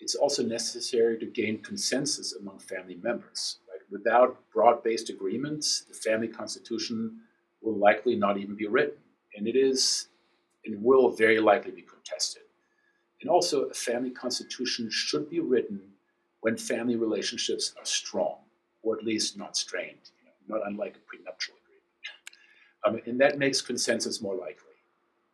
it's 0.00 0.14
also 0.14 0.42
necessary 0.42 1.18
to 1.18 1.26
gain 1.26 1.62
consensus 1.62 2.34
among 2.34 2.58
family 2.58 2.98
members. 3.02 3.58
Right? 3.70 3.80
Without 3.90 4.38
broad 4.52 4.82
based 4.82 5.10
agreements, 5.10 5.84
the 5.88 5.94
family 5.94 6.28
constitution 6.28 7.20
will 7.60 7.76
likely 7.76 8.16
not 8.16 8.38
even 8.38 8.56
be 8.56 8.66
written. 8.66 8.98
And 9.36 9.46
it 9.46 9.56
is 9.56 10.08
and 10.64 10.82
will 10.82 11.10
very 11.10 11.40
likely 11.40 11.72
be 11.72 11.82
contested. 11.82 12.42
And 13.20 13.30
also, 13.30 13.64
a 13.64 13.74
family 13.74 14.10
constitution 14.10 14.90
should 14.90 15.30
be 15.30 15.40
written 15.40 15.80
when 16.40 16.56
family 16.56 16.96
relationships 16.96 17.72
are 17.78 17.84
strong, 17.84 18.38
or 18.82 18.98
at 18.98 19.04
least 19.04 19.38
not 19.38 19.56
strained, 19.56 20.10
you 20.18 20.24
know, 20.26 20.56
not 20.56 20.66
unlike 20.66 20.96
a 20.96 20.98
prenuptial 21.00 21.54
agreement. 22.84 23.04
Um, 23.06 23.10
and 23.10 23.20
that 23.20 23.38
makes 23.38 23.62
consensus 23.62 24.20
more 24.20 24.34
likely. 24.34 24.71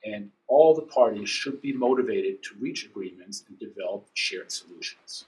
And 0.04 0.30
all 0.46 0.74
the 0.74 0.82
parties 0.82 1.28
should 1.28 1.60
be 1.60 1.72
motivated 1.72 2.42
to 2.44 2.54
reach 2.58 2.84
agreements 2.84 3.44
and 3.48 3.58
develop 3.58 4.08
shared 4.14 4.52
solutions. 4.52 5.26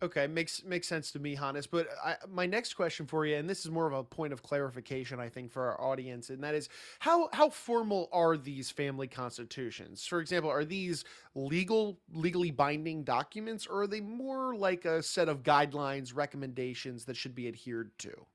Okay, 0.00 0.28
makes 0.28 0.62
makes 0.64 0.86
sense 0.86 1.10
to 1.10 1.18
me, 1.18 1.34
Hannes. 1.34 1.66
But 1.66 1.88
I, 2.04 2.14
my 2.30 2.46
next 2.46 2.74
question 2.74 3.04
for 3.04 3.26
you, 3.26 3.34
and 3.34 3.50
this 3.50 3.64
is 3.64 3.70
more 3.70 3.86
of 3.86 3.92
a 3.92 4.04
point 4.04 4.32
of 4.32 4.44
clarification, 4.44 5.18
I 5.18 5.28
think, 5.28 5.50
for 5.50 5.62
our 5.64 5.80
audience, 5.80 6.30
and 6.30 6.42
that 6.44 6.54
is 6.54 6.68
how 7.00 7.28
how 7.32 7.50
formal 7.50 8.08
are 8.12 8.36
these 8.36 8.70
family 8.70 9.08
constitutions? 9.08 10.06
For 10.06 10.20
example, 10.20 10.50
are 10.50 10.64
these 10.64 11.04
legal, 11.34 11.98
legally 12.12 12.52
binding 12.52 13.02
documents, 13.02 13.66
or 13.66 13.82
are 13.82 13.86
they 13.88 14.00
more 14.00 14.54
like 14.54 14.84
a 14.84 15.02
set 15.02 15.28
of 15.28 15.42
guidelines, 15.42 16.14
recommendations 16.14 17.04
that 17.06 17.16
should 17.16 17.34
be 17.34 17.48
adhered 17.48 17.90
to? 17.98 18.26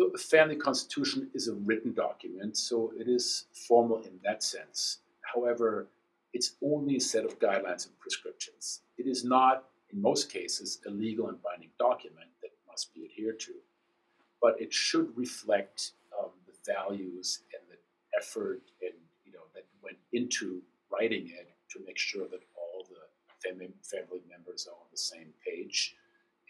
So, 0.00 0.10
a 0.14 0.18
family 0.18 0.56
constitution 0.56 1.28
is 1.34 1.48
a 1.48 1.52
written 1.52 1.92
document, 1.92 2.56
so 2.56 2.90
it 2.98 3.06
is 3.06 3.44
formal 3.52 3.98
in 3.98 4.18
that 4.24 4.42
sense. 4.42 5.00
However, 5.20 5.88
it's 6.32 6.52
only 6.64 6.96
a 6.96 7.00
set 7.00 7.26
of 7.26 7.38
guidelines 7.38 7.84
and 7.84 7.98
prescriptions. 7.98 8.80
It 8.96 9.06
is 9.06 9.24
not 9.24 9.64
in 9.92 10.00
most 10.00 10.32
cases, 10.32 10.80
a 10.86 10.90
legal 10.90 11.28
and 11.28 11.36
binding 11.42 11.68
document 11.78 12.30
that 12.40 12.48
must 12.66 12.94
be 12.94 13.04
adhered 13.04 13.40
to. 13.40 13.52
But 14.40 14.58
it 14.58 14.72
should 14.72 15.14
reflect 15.18 15.92
um, 16.18 16.30
the 16.46 16.72
values 16.72 17.40
and 17.52 17.60
the 17.68 17.76
effort 18.18 18.62
and 18.80 18.94
you 19.26 19.32
know 19.32 19.44
that 19.54 19.66
went 19.84 19.98
into 20.14 20.62
writing 20.90 21.28
it 21.28 21.50
to 21.72 21.80
make 21.86 21.98
sure 21.98 22.26
that 22.30 22.40
all 22.56 22.86
the 22.88 23.46
family 23.46 23.68
family 23.82 24.22
members 24.30 24.66
are 24.66 24.76
on 24.76 24.88
the 24.90 24.96
same 24.96 25.34
page, 25.46 25.94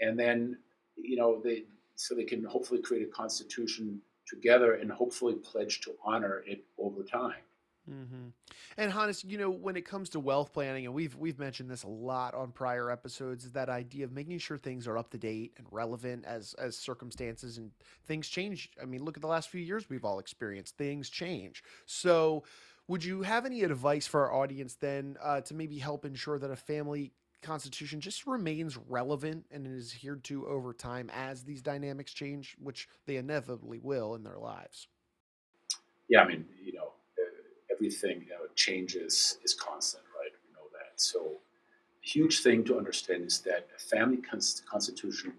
and 0.01 0.17
then 0.17 0.57
you 0.97 1.17
know 1.17 1.41
they 1.43 1.65
so 2.01 2.15
they 2.15 2.25
can 2.25 2.45
hopefully 2.45 2.81
create 2.81 3.03
a 3.03 3.11
constitution 3.11 4.01
together 4.27 4.75
and 4.75 4.91
hopefully 4.91 5.35
pledge 5.35 5.81
to 5.83 5.93
honor 6.05 6.43
it 6.47 6.65
over 6.79 7.03
time. 7.03 7.43
Mm-hmm. 7.91 8.29
And 8.77 8.93
Hannes, 8.93 9.25
you 9.25 9.37
know, 9.37 9.51
when 9.51 9.77
it 9.77 9.85
comes 9.85 10.11
to 10.11 10.21
wealth 10.21 10.53
planning, 10.53 10.85
and 10.85 10.95
we've 10.95 11.17
we've 11.17 11.39
mentioned 11.39 11.71
this 11.71 11.83
a 11.83 11.89
lot 11.89 12.35
on 12.35 12.53
prior 12.53 12.91
episodes, 12.91 13.45
is 13.45 13.53
that 13.53 13.69
idea 13.69 14.05
of 14.05 14.13
making 14.13 14.39
sure 14.39 14.59
things 14.59 14.87
are 14.87 14.97
up 14.97 15.11
to 15.11 15.19
date 15.19 15.55
and 15.57 15.67
relevant 15.71 16.25
as 16.25 16.55
as 16.55 16.77
circumstances 16.77 17.59
and 17.59 17.71
things 18.07 18.29
change. 18.29 18.71
I 18.81 18.85
mean, 18.85 19.05
look 19.05 19.17
at 19.17 19.23
the 19.23 19.29
last 19.29 19.49
few 19.49 19.61
years 19.61 19.89
we've 19.89 20.05
all 20.05 20.19
experienced. 20.19 20.77
Things 20.77 21.11
change. 21.11 21.65
So, 21.87 22.45
would 22.87 23.03
you 23.03 23.23
have 23.23 23.45
any 23.45 23.63
advice 23.63 24.07
for 24.07 24.29
our 24.29 24.35
audience 24.35 24.75
then 24.75 25.17
uh, 25.21 25.41
to 25.43 25.55
maybe 25.55 25.79
help 25.79 26.05
ensure 26.05 26.39
that 26.39 26.51
a 26.51 26.57
family 26.57 27.13
constitution 27.43 28.01
just 28.01 28.27
remains 28.27 28.77
relevant 28.77 29.47
and 29.51 29.67
is 29.67 29.93
adhered 29.95 30.25
to 30.25 30.47
over 30.47 30.73
time 30.73 31.11
as 31.13 31.43
these 31.43 31.63
dynamics 31.63 32.13
change, 32.13 32.57
which 32.59 32.89
they 33.07 33.17
inevitably 33.17 33.79
will 33.79 34.15
in 34.15 34.23
their 34.23 34.39
lives? 34.39 34.89
Yeah, 36.09 36.23
I 36.23 36.29
mean, 36.29 36.47
you 36.63 36.73
know 36.73 36.93
everything 37.81 38.23
you 38.23 38.31
know, 38.31 38.47
changes 38.55 39.39
is 39.43 39.55
constant, 39.55 40.05
right? 40.19 40.31
We 40.45 40.53
know 40.53 40.69
that. 40.73 41.01
So, 41.01 41.39
a 42.03 42.07
huge 42.07 42.41
thing 42.41 42.65
to 42.65 42.77
understand 42.77 43.25
is 43.25 43.41
that 43.41 43.69
a 43.75 43.81
family 43.81 44.19
cons- 44.19 44.63
constitution 44.69 45.33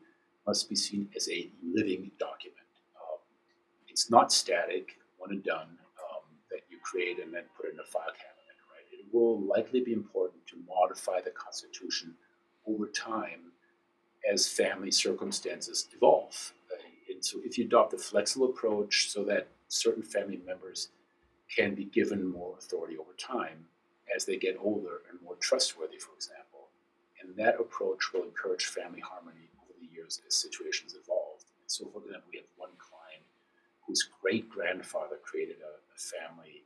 must 0.48 0.70
be 0.70 0.76
seen 0.76 1.08
as 1.16 1.30
a 1.30 1.50
living 1.64 2.12
document. 2.20 2.58
Um, 2.96 3.20
it's 3.88 4.10
not 4.10 4.32
static, 4.32 4.98
one 5.18 5.32
and 5.32 5.44
done, 5.44 5.78
um, 6.00 6.24
that 6.50 6.62
you 6.70 6.78
create 6.82 7.20
and 7.20 7.34
then 7.34 7.44
put 7.56 7.72
in 7.72 7.80
a 7.80 7.84
file 7.84 8.02
cabinet, 8.06 8.31
will 9.12 9.42
likely 9.42 9.82
be 9.82 9.94
important 9.94 10.46
to 10.48 10.58
modify 10.68 11.22
the 11.22 11.32
constitution 11.32 12.16
over 12.68 12.88
time 12.88 13.52
as 14.32 14.48
family 14.48 14.92
circumstances 14.92 15.88
evolve. 15.96 16.54
Uh, 16.72 16.84
and 17.10 17.24
so, 17.24 17.40
if 17.44 17.58
you 17.58 17.66
adopt 17.66 17.94
a 17.94 17.98
flexible 17.98 18.48
approach 18.48 19.10
so 19.10 19.24
that 19.26 19.48
certain 19.68 20.04
family 20.04 20.40
members 20.46 20.90
can 21.56 21.76
be 21.76 21.86
given 21.86 22.26
more 22.26 22.56
authority 22.58 22.98
over 22.98 23.14
time 23.18 23.66
as 24.16 24.26
they 24.26 24.38
get 24.38 24.58
older 24.62 25.02
and 25.10 25.22
more 25.22 25.36
trustworthy, 25.36 25.98
for 25.98 26.14
example. 26.16 26.70
And 27.22 27.36
that 27.38 27.60
approach 27.60 28.14
will 28.14 28.24
encourage 28.24 28.66
family 28.66 29.00
harmony 29.00 29.50
over 29.62 29.74
the 29.80 29.94
years 29.94 30.22
as 30.28 30.36
situations 30.36 30.96
evolve. 30.96 31.42
So, 31.68 31.86
for 31.86 32.00
example, 32.04 32.30
we 32.32 32.40
have 32.40 32.48
one 32.58 32.76
client 32.78 33.24
whose 33.86 34.10
great 34.22 34.50
grandfather 34.50 35.18
created 35.24 35.58
a, 35.62 35.74
a 35.76 35.98
family 35.98 36.64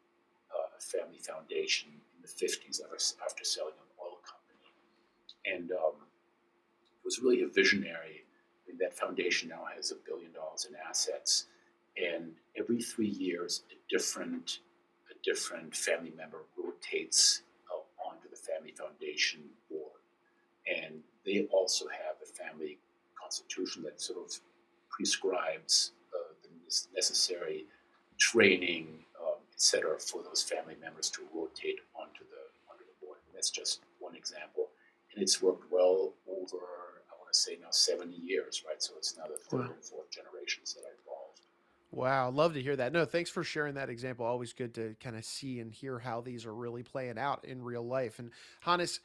uh, 0.53 0.77
a 0.77 0.81
family 0.81 1.17
foundation 1.19 1.89
the 2.25 2.45
50s 2.45 2.81
after 3.23 3.43
selling 3.43 3.73
an 3.73 3.89
oil 4.01 4.17
company. 4.25 4.69
And 5.45 5.71
um, 5.71 6.01
it 6.81 7.03
was 7.05 7.19
really 7.19 7.43
a 7.43 7.47
visionary. 7.47 8.23
I 8.23 8.69
mean, 8.69 8.77
that 8.79 8.97
foundation 8.97 9.49
now 9.49 9.63
has 9.75 9.91
a 9.91 9.95
billion 9.95 10.31
dollars 10.33 10.65
in 10.69 10.75
assets. 10.89 11.45
And 11.97 12.33
every 12.57 12.81
three 12.81 13.09
years, 13.09 13.63
a 13.71 13.75
different 13.89 14.59
a 15.09 15.13
different 15.23 15.75
family 15.75 16.11
member 16.17 16.39
rotates 16.57 17.43
uh, 17.71 18.07
onto 18.09 18.27
the 18.29 18.35
family 18.35 18.71
foundation 18.71 19.41
board. 19.69 20.01
And 20.67 21.01
they 21.25 21.47
also 21.51 21.85
have 21.87 22.15
a 22.23 22.25
family 22.25 22.79
constitution 23.21 23.83
that 23.83 24.01
sort 24.01 24.19
of 24.25 24.39
prescribes 24.89 25.91
uh, 26.13 26.33
the 26.43 26.49
necessary 26.95 27.65
training, 28.17 28.87
um, 29.21 29.39
etc., 29.53 29.99
for 29.99 30.23
those 30.23 30.43
family 30.43 30.75
members 30.81 31.09
to 31.11 31.21
rotate 31.33 31.79
onto 31.95 32.23
the 32.23 32.43
onto 32.71 32.83
the 32.83 33.05
board. 33.05 33.17
And 33.27 33.34
that's 33.45 33.51
just 33.51 33.81
one 33.99 34.15
example, 34.15 34.69
and 35.13 35.21
it's 35.21 35.41
worked 35.41 35.71
well 35.71 36.13
over 36.27 36.57
I 36.57 37.13
want 37.19 37.31
to 37.31 37.37
say 37.39 37.57
now 37.61 37.69
70 37.69 38.15
years, 38.15 38.63
right? 38.67 38.81
So 38.81 38.93
it's 38.97 39.15
now 39.15 39.25
the 39.25 39.37
third 39.37 39.67
wow. 39.67 39.73
and 39.75 39.83
fourth 39.83 40.09
generations 40.09 40.73
that 40.73 40.81
are 40.81 40.95
involved. 40.97 41.41
Wow, 41.91 42.31
love 42.31 42.55
to 42.55 42.61
hear 42.61 42.75
that. 42.75 42.91
No, 42.91 43.05
thanks 43.05 43.29
for 43.29 43.43
sharing 43.43 43.75
that 43.75 43.89
example. 43.89 44.25
Always 44.25 44.51
good 44.53 44.73
to 44.73 44.95
kind 44.99 45.15
of 45.15 45.23
see 45.23 45.59
and 45.59 45.71
hear 45.71 45.99
how 45.99 46.21
these 46.21 46.45
are 46.45 46.53
really 46.53 46.81
playing 46.81 47.19
out 47.19 47.45
in 47.45 47.61
real 47.61 47.85
life. 47.85 48.17
And 48.17 48.31
Hannes, 48.61 48.99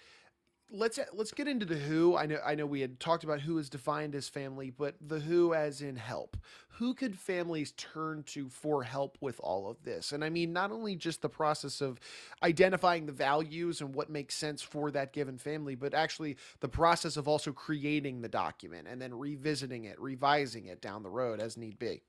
let's 0.72 0.98
let's 1.12 1.32
get 1.32 1.48
into 1.48 1.66
the 1.66 1.76
who. 1.76 2.16
I 2.16 2.26
know 2.26 2.38
I 2.44 2.54
know 2.54 2.66
we 2.66 2.80
had 2.80 3.00
talked 3.00 3.24
about 3.24 3.40
who 3.40 3.58
is 3.58 3.68
defined 3.68 4.14
as 4.14 4.28
family, 4.28 4.70
but 4.70 4.94
the 5.00 5.20
who 5.20 5.54
as 5.54 5.82
in 5.82 5.96
help. 5.96 6.36
Who 6.74 6.94
could 6.94 7.18
families 7.18 7.72
turn 7.72 8.22
to 8.28 8.48
for 8.48 8.82
help 8.82 9.18
with 9.20 9.38
all 9.40 9.70
of 9.70 9.82
this? 9.82 10.12
And 10.12 10.24
I 10.24 10.30
mean 10.30 10.52
not 10.52 10.70
only 10.70 10.96
just 10.96 11.20
the 11.20 11.28
process 11.28 11.80
of 11.80 12.00
identifying 12.42 13.06
the 13.06 13.12
values 13.12 13.80
and 13.80 13.94
what 13.94 14.08
makes 14.08 14.34
sense 14.34 14.62
for 14.62 14.90
that 14.92 15.12
given 15.12 15.36
family, 15.36 15.74
but 15.74 15.92
actually 15.92 16.36
the 16.60 16.68
process 16.68 17.16
of 17.16 17.28
also 17.28 17.52
creating 17.52 18.22
the 18.22 18.28
document 18.28 18.88
and 18.88 19.00
then 19.00 19.12
revisiting 19.14 19.84
it, 19.84 20.00
revising 20.00 20.66
it 20.66 20.80
down 20.80 21.02
the 21.02 21.10
road 21.10 21.40
as 21.40 21.56
need 21.56 21.78
be. 21.78 22.02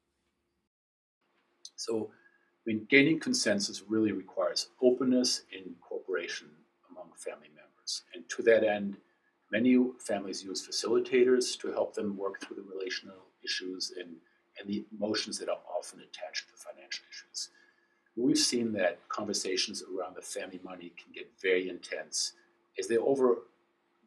So, 1.76 2.12
I 2.14 2.64
mean, 2.68 2.88
gaining 2.90 3.20
consensus 3.20 3.84
really 3.88 4.12
requires 4.12 4.68
openness 4.82 5.44
and 5.54 5.76
cooperation 5.82 6.48
among 6.92 7.08
family 7.18 7.48
members. 7.48 7.61
And 8.14 8.28
to 8.30 8.44
that 8.44 8.64
end, 8.64 8.98
many 9.52 9.78
families 10.00 10.44
use 10.44 10.66
facilitators 10.66 11.60
to 11.60 11.72
help 11.72 11.94
them 11.94 12.18
work 12.18 12.42
through 12.42 12.58
the 12.58 12.70
relational 12.74 13.26
issues 13.44 13.94
and, 13.98 14.16
and 14.60 14.68
the 14.68 14.86
emotions 14.96 15.40
that 15.40 15.50
are 15.50 15.60
often 15.78 16.00
attached 16.00 16.50
to 16.50 16.56
financial 16.56 17.06
issues. 17.10 17.50
We've 18.16 18.38
seen 18.38 18.74
that 18.74 19.00
conversations 19.10 19.84
around 19.84 20.16
the 20.16 20.22
family 20.22 20.60
money 20.64 20.94
can 21.02 21.12
get 21.14 21.32
very 21.42 21.70
intense 21.70 22.34
as 22.78 22.88
they 22.88 22.98
over 22.98 23.38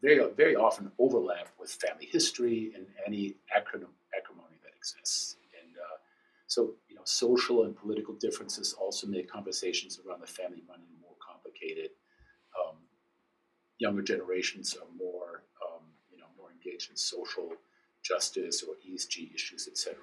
very, 0.03 0.21
very 0.37 0.55
often 0.55 0.93
overlap 0.99 1.49
with 1.59 1.71
family 1.71 2.07
history 2.07 2.73
and 2.77 2.87
any 3.07 3.37
acrimony 3.57 4.59
that 4.63 4.73
exists. 4.77 5.37
And 5.63 5.77
uh, 5.77 5.97
so 6.47 6.75
you 6.89 6.97
know, 6.97 7.03
social 7.05 7.65
and 7.65 7.75
political 7.75 8.15
differences 8.15 8.75
also 8.75 9.07
make 9.07 9.31
conversations 9.31 9.99
around 10.07 10.21
the 10.21 10.27
family 10.27 10.63
money 10.69 10.85
more 11.01 11.17
complicated. 11.27 11.91
Younger 13.85 14.03
generations 14.03 14.75
are 14.81 14.89
more, 14.97 15.43
um, 15.63 15.83
you 16.11 16.17
know, 16.17 16.31
more 16.39 16.49
engaged 16.51 16.89
in 16.91 16.97
social 16.97 17.53
justice 18.03 18.63
or 18.63 18.77
ESG 18.89 19.35
issues, 19.35 19.69
etc. 19.69 19.97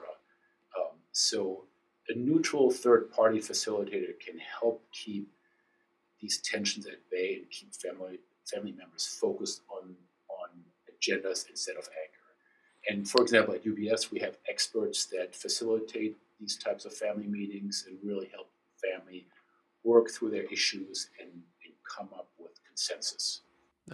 Um, 0.77 0.97
so, 1.11 1.63
a 2.07 2.13
neutral 2.15 2.69
third-party 2.69 3.39
facilitator 3.39 4.13
can 4.23 4.37
help 4.59 4.83
keep 4.91 5.27
these 6.21 6.37
tensions 6.51 6.85
at 6.85 6.99
bay 7.09 7.37
and 7.37 7.49
keep 7.49 7.73
family 7.73 8.19
family 8.45 8.71
members 8.71 9.07
focused 9.07 9.61
on 9.75 9.95
on 10.29 10.49
agendas 10.93 11.49
instead 11.49 11.75
of 11.75 11.89
anger. 12.03 12.27
And 12.87 13.09
for 13.09 13.23
example, 13.23 13.55
at 13.55 13.65
UBS, 13.65 14.11
we 14.11 14.19
have 14.19 14.37
experts 14.47 15.05
that 15.05 15.35
facilitate 15.35 16.17
these 16.39 16.55
types 16.55 16.85
of 16.85 16.93
family 16.93 17.27
meetings 17.27 17.85
and 17.87 17.97
really 18.03 18.29
help 18.31 18.49
family 18.79 19.25
work 19.83 20.11
through 20.11 20.29
their 20.29 20.45
issues 20.57 21.09
and, 21.19 21.31
and 21.31 21.73
come 21.95 22.09
up 22.15 22.29
with 22.37 22.63
consensus. 22.67 23.41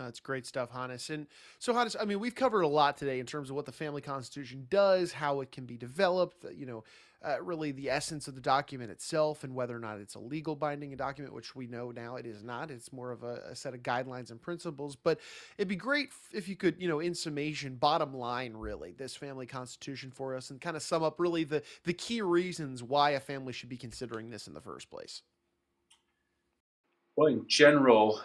That's 0.03 0.19
great 0.19 0.45
stuff, 0.45 0.71
Hannes. 0.71 1.09
And 1.09 1.27
so, 1.59 1.73
Hannes, 1.73 1.95
I 1.99 2.05
mean, 2.05 2.19
we've 2.19 2.35
covered 2.35 2.61
a 2.61 2.67
lot 2.67 2.97
today 2.97 3.19
in 3.19 3.25
terms 3.25 3.49
of 3.49 3.55
what 3.55 3.65
the 3.65 3.71
family 3.71 4.01
constitution 4.01 4.67
does, 4.69 5.11
how 5.11 5.41
it 5.41 5.51
can 5.51 5.65
be 5.65 5.77
developed, 5.77 6.45
you 6.55 6.65
know, 6.65 6.83
uh, 7.25 7.41
really 7.41 7.71
the 7.71 7.89
essence 7.89 8.27
of 8.27 8.35
the 8.35 8.41
document 8.41 8.91
itself, 8.91 9.43
and 9.43 9.55
whether 9.55 9.75
or 9.75 9.79
not 9.79 9.99
it's 9.99 10.13
a 10.13 10.19
legal 10.19 10.55
binding 10.55 10.95
document, 10.95 11.33
which 11.33 11.55
we 11.55 11.65
know 11.65 11.89
now 11.89 12.15
it 12.15 12.27
is 12.27 12.43
not. 12.43 12.69
It's 12.69 12.93
more 12.93 13.11
of 13.11 13.23
a, 13.23 13.41
a 13.49 13.55
set 13.55 13.73
of 13.73 13.81
guidelines 13.81 14.29
and 14.29 14.39
principles. 14.39 14.95
But 14.95 15.19
it'd 15.57 15.67
be 15.67 15.75
great 15.75 16.09
if 16.31 16.47
you 16.47 16.55
could, 16.55 16.75
you 16.79 16.87
know, 16.87 16.99
in 16.99 17.15
summation, 17.15 17.75
bottom 17.75 18.13
line, 18.13 18.53
really, 18.53 18.91
this 18.91 19.15
family 19.15 19.47
constitution 19.47 20.11
for 20.11 20.35
us, 20.35 20.51
and 20.51 20.61
kind 20.61 20.77
of 20.77 20.83
sum 20.83 21.01
up 21.01 21.19
really 21.19 21.43
the 21.43 21.63
the 21.85 21.93
key 21.93 22.21
reasons 22.21 22.83
why 22.83 23.11
a 23.11 23.19
family 23.19 23.51
should 23.51 23.69
be 23.69 23.77
considering 23.77 24.29
this 24.29 24.47
in 24.47 24.53
the 24.53 24.61
first 24.61 24.91
place. 24.91 25.23
Well, 27.15 27.29
in 27.29 27.45
general, 27.47 28.21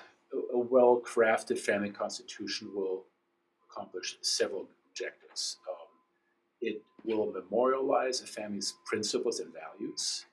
a 0.53 0.59
well 0.59 1.01
crafted 1.05 1.59
family 1.59 1.91
constitution 1.91 2.71
will 2.75 3.05
accomplish 3.69 4.19
several 4.21 4.69
objectives. 4.91 5.57
Um, 5.69 5.89
it 6.61 6.83
will 7.05 7.33
memorialize 7.33 8.21
a 8.21 8.27
family's 8.27 8.75
principles 8.85 9.41
and 9.41 9.53
values, 9.53 10.27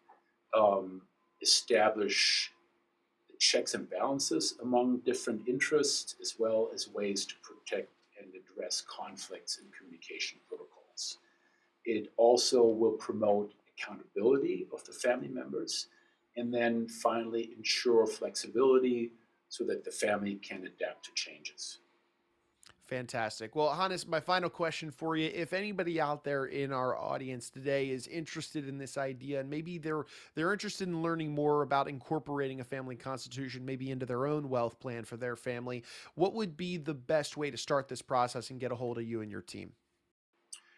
um, 0.56 1.02
establish 1.42 2.52
checks 3.40 3.74
and 3.74 3.90
balances 3.90 4.56
among 4.62 5.00
different 5.00 5.48
interests, 5.48 6.16
as 6.22 6.36
well 6.38 6.70
as 6.74 6.90
ways 6.90 7.26
to 7.26 7.36
protect 7.42 7.90
and 8.20 8.34
address 8.36 8.84
conflicts 8.86 9.60
in 9.60 9.66
communication 9.78 10.38
protocols. 10.48 11.20
It 11.86 12.12
also 12.18 12.64
will 12.66 12.92
promote 12.92 13.54
accountability 13.74 14.68
of 14.74 14.84
the 14.84 14.92
family 14.92 15.30
members, 15.30 15.88
and 16.36 16.54
then 16.54 16.88
finally 16.90 17.52
ensure 17.58 18.06
flexibility 18.06 19.14
so 19.50 19.64
that 19.66 19.84
the 19.84 19.92
family 19.92 20.36
can 20.36 20.66
adapt 20.66 21.06
to 21.06 21.12
changes. 21.16 21.80
Fantastic. 22.90 23.56
Well, 23.56 23.72
Hannes, 23.72 24.08
my 24.08 24.20
final 24.20 24.50
question 24.50 24.90
for 24.90 25.16
you: 25.16 25.30
If 25.32 25.54
anybody 25.54 26.02
out 26.02 26.24
there 26.24 26.46
in 26.46 26.74
our 26.74 26.98
audience 26.98 27.52
today 27.52 27.92
is 27.92 28.08
interested 28.08 28.68
in 28.68 28.80
this 28.80 28.98
idea, 28.98 29.42
and 29.42 29.50
maybe 29.50 29.78
they're 29.78 30.06
they're 30.34 30.52
interested 30.52 30.88
in 30.88 31.04
learning 31.04 31.32
more 31.32 31.62
about 31.62 31.88
incorporating 31.88 32.62
a 32.62 32.64
family 32.64 32.96
constitution, 32.96 33.64
maybe 33.64 33.92
into 33.92 34.08
their 34.08 34.26
own 34.26 34.50
wealth 34.50 34.80
plan 34.80 35.06
for 35.06 35.18
their 35.18 35.36
family, 35.36 35.84
what 36.16 36.34
would 36.34 36.58
be 36.58 36.78
the 36.78 36.96
best 36.96 37.38
way 37.38 37.52
to 37.52 37.58
start 37.58 37.88
this 37.88 38.02
process 38.02 38.50
and 38.50 38.60
get 38.60 38.72
a 38.72 38.76
hold 38.76 38.98
of 38.98 39.04
you 39.04 39.22
and 39.22 39.30
your 39.30 39.42
team? 39.44 39.74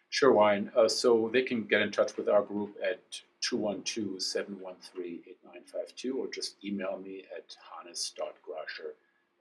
Sure, 0.09 0.33
Ryan. 0.33 0.69
Uh, 0.75 0.89
so 0.89 1.29
they 1.31 1.43
can 1.43 1.63
get 1.63 1.81
in 1.81 1.91
touch 1.91 2.17
with 2.17 2.27
our 2.27 2.41
group 2.41 2.75
at 2.83 3.21
212 3.41 4.21
713 4.21 5.21
8952 5.27 6.17
or 6.17 6.27
just 6.27 6.63
email 6.63 6.97
me 6.97 7.23
at 7.35 7.55
hannes.grasher 7.75 8.93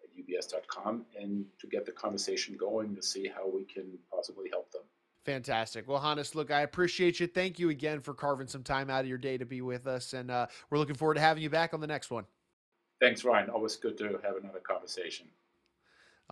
at 0.02 0.10
ubs.com 0.18 1.04
and 1.18 1.44
to 1.58 1.66
get 1.66 1.86
the 1.86 1.92
conversation 1.92 2.56
going 2.56 2.94
to 2.96 3.02
see 3.02 3.28
how 3.28 3.48
we 3.48 3.64
can 3.64 3.98
possibly 4.10 4.48
help 4.50 4.70
them. 4.72 4.82
Fantastic. 5.26 5.86
Well, 5.86 6.00
Hannes, 6.00 6.34
look, 6.34 6.50
I 6.50 6.62
appreciate 6.62 7.20
you. 7.20 7.26
Thank 7.26 7.58
you 7.58 7.68
again 7.68 8.00
for 8.00 8.14
carving 8.14 8.46
some 8.46 8.62
time 8.62 8.88
out 8.88 9.02
of 9.02 9.06
your 9.06 9.18
day 9.18 9.36
to 9.36 9.44
be 9.44 9.60
with 9.60 9.86
us. 9.86 10.14
And 10.14 10.30
uh, 10.30 10.46
we're 10.70 10.78
looking 10.78 10.94
forward 10.94 11.14
to 11.14 11.20
having 11.20 11.42
you 11.42 11.50
back 11.50 11.74
on 11.74 11.80
the 11.80 11.86
next 11.86 12.10
one. 12.10 12.24
Thanks, 13.00 13.22
Ryan. 13.22 13.50
Always 13.50 13.76
good 13.76 13.98
to 13.98 14.18
have 14.24 14.36
another 14.42 14.60
conversation. 14.60 15.26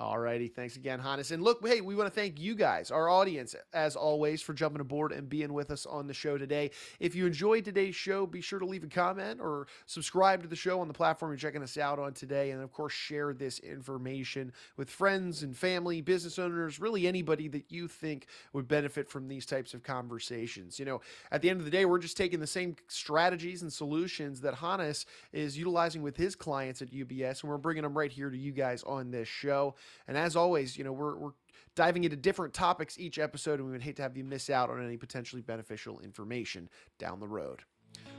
All 0.00 0.17
righty. 0.17 0.47
Thanks 0.47 0.76
again, 0.76 1.00
Hannes. 1.00 1.33
And 1.33 1.43
look, 1.43 1.67
hey, 1.67 1.81
we 1.81 1.97
want 1.97 2.07
to 2.07 2.14
thank 2.14 2.38
you 2.38 2.55
guys, 2.55 2.93
our 2.93 3.09
audience, 3.09 3.57
as 3.73 3.97
always, 3.97 4.40
for 4.40 4.55
jumping 4.55 4.81
aboard 4.81 5.11
and 5.11 5.28
being 5.28 5.52
with 5.52 5.73
us 5.73 5.87
on 5.87 6.07
the 6.07 6.14
show 6.14 6.38
today. 6.38 6.71
If 7.00 7.17
you 7.17 7.26
enjoyed 7.26 7.64
today's 7.64 7.97
show, 7.97 8.25
be 8.25 8.40
sure 8.40 8.61
to 8.61 8.65
leave 8.65 8.84
a 8.84 8.87
comment 8.87 9.41
or 9.43 9.67
subscribe 9.87 10.43
to 10.43 10.49
the 10.49 10.54
show 10.54 10.80
on 10.80 10.87
the 10.87 10.95
platform 10.95 11.32
you're 11.32 11.39
checking 11.39 11.65
us 11.65 11.76
out 11.76 11.99
on 11.99 12.13
today. 12.13 12.52
And 12.52 12.63
of 12.63 12.71
course, 12.71 12.93
share 12.93 13.34
this 13.34 13.58
information 13.58 14.52
with 14.76 14.89
friends 14.89 15.43
and 15.43 15.56
family, 15.56 16.00
business 16.00 16.39
owners, 16.39 16.78
really 16.78 17.08
anybody 17.08 17.49
that 17.49 17.73
you 17.73 17.89
think 17.89 18.28
would 18.52 18.69
benefit 18.69 19.11
from 19.11 19.26
these 19.26 19.47
types 19.47 19.75
of 19.75 19.82
conversations. 19.82 20.78
You 20.78 20.84
know, 20.84 21.00
at 21.32 21.43
the 21.43 21.50
end 21.50 21.58
of 21.58 21.65
the 21.65 21.73
day, 21.73 21.87
we're 21.87 21.99
just 21.99 22.17
taking 22.17 22.39
the 22.39 22.47
same 22.47 22.76
strategies 22.87 23.63
and 23.63 23.73
solutions 23.73 24.43
that 24.43 24.54
Hannes 24.54 25.06
is 25.32 25.58
utilizing 25.58 26.02
with 26.02 26.17
his 26.17 26.37
clients 26.37 26.82
at 26.82 26.93
UBS, 26.93 27.43
and 27.43 27.50
we're 27.50 27.58
bringing 27.58 27.82
them 27.82 27.99
right 27.99 28.13
here 28.13 28.30
to 28.30 28.39
you 28.39 28.52
guys 28.52 28.84
on 28.84 29.11
this 29.11 29.26
show. 29.26 29.75
And 30.07 30.17
as 30.17 30.37
always, 30.37 30.77
you 30.77 30.85
know, 30.85 30.93
we're, 30.93 31.17
we're 31.17 31.33
diving 31.75 32.05
into 32.05 32.17
different 32.17 32.55
topics 32.55 32.99
each 32.99 33.19
episode, 33.19 33.61
and 33.61 33.67
we 33.67 33.73
would 33.73 33.83
hate 33.83 33.97
to 33.97 34.03
have 34.03 34.17
you 34.17 34.25
miss 34.25 34.51
out 34.51 34.71
on 34.71 34.85
any 34.85 34.97
potentially 34.97 35.43
beneficial 35.43 36.01
information 36.01 36.69
down 36.99 37.21
the 37.21 37.29
road. 37.29 37.63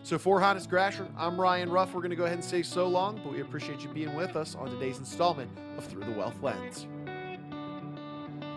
So 0.04 0.18
for 0.18 0.40
Hannes 0.40 0.66
Grasher, 0.66 1.10
I'm 1.18 1.40
Ryan 1.40 1.70
Ruff. 1.70 1.94
We're 1.94 2.02
going 2.02 2.12
to 2.12 2.16
go 2.16 2.24
ahead 2.24 2.38
and 2.38 2.46
say 2.46 2.64
so 2.64 2.88
long, 2.88 3.20
but 3.24 3.34
we 3.34 3.42
appreciate 3.42 3.82
you 3.82 3.90
being 3.90 4.16
with 4.16 4.36
us 4.36 4.56
on 4.56 4.70
today's 4.70 4.98
installment 4.98 5.52
of 5.78 5.86
Through 5.86 6.06
the 6.06 6.12
Wealth 6.12 6.42
Lens. 6.42 6.88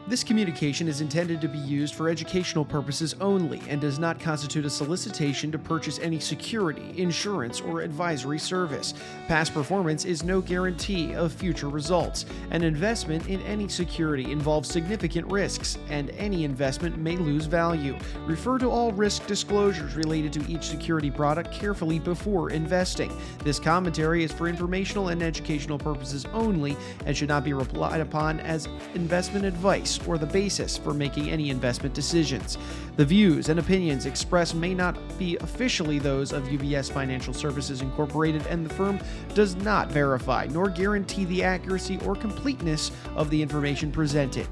This 0.09 0.25
communication 0.25 0.89
is 0.89 1.01
intended 1.01 1.41
to 1.41 1.49
be 1.49 1.59
used 1.59 1.95
for 1.95 2.09
educational 2.09 2.65
purposes 2.65 3.15
only 3.21 3.63
and 3.69 3.81
does 3.81 4.01
not 4.01 4.19
constitute 4.19 4.67
a 4.67 4.71
solicitation 4.71 5.53
to 5.53 5.59
purchase 5.59 6.01
any 6.01 6.19
security, 6.19 6.93
insurance, 7.01 7.61
or 7.61 7.83
advisory 7.83 8.41
service. 8.41 8.95
Past 9.29 9.55
performance 9.55 10.05
is 10.05 10.25
no 10.25 10.41
guarantee 10.41 11.15
of 11.15 11.33
future 11.33 11.69
results. 11.69 12.27
An 12.51 12.65
investment 12.65 13.29
in 13.29 13.41
any 13.43 13.69
security 13.69 14.33
involves 14.33 14.69
significant 14.69 15.31
risks, 15.31 15.79
and 15.89 16.11
any 16.11 16.43
investment 16.45 16.99
may 16.99 17.17
lose 17.17 17.47
value. 17.47 17.97
Refer 18.27 18.59
to 18.59 18.69
all 18.69 18.91
risk 18.91 19.29
disclosures 19.29 19.95
related 19.95 20.33
to 20.33 20.45
each 20.51 20.65
security 20.65 21.13
product 21.13 21.53
carefully 21.53 22.01
before 22.01 22.51
investing. 22.51 23.17
This 23.45 23.61
commentary 23.61 24.25
is 24.25 24.33
for 24.33 24.49
informational 24.49 25.11
and 25.11 25.23
educational 25.23 25.79
purposes 25.79 26.27
only 26.33 26.77
and 27.07 27.17
should 27.17 27.29
not 27.29 27.45
be 27.45 27.53
relied 27.53 28.01
upon 28.01 28.41
as 28.41 28.67
investment 28.95 29.45
advice 29.45 29.92
or 30.07 30.19
the 30.19 30.27
basis 30.27 30.77
for 30.77 30.95
making 30.95 31.31
any 31.31 31.51
investment 31.51 31.95
decisions. 31.95 32.59
The 32.97 33.05
views 33.05 33.49
and 33.49 33.59
opinions 33.59 34.07
expressed 34.07 34.55
may 34.55 34.75
not 34.75 34.97
be 35.19 35.37
officially 35.39 35.99
those 35.99 36.33
of 36.33 36.45
UBS 36.45 36.93
Financial 36.93 37.33
Services 37.33 37.81
Incorporated, 37.81 38.47
and 38.47 38.65
the 38.65 38.75
firm 38.75 38.99
does 39.35 39.57
not 39.57 39.91
verify 39.91 40.47
nor 40.51 40.69
guarantee 40.69 41.25
the 41.27 41.43
accuracy 41.43 41.99
or 42.05 42.15
completeness 42.15 42.91
of 43.17 43.31
the 43.31 43.41
information 43.43 43.91
presented. 43.91 44.47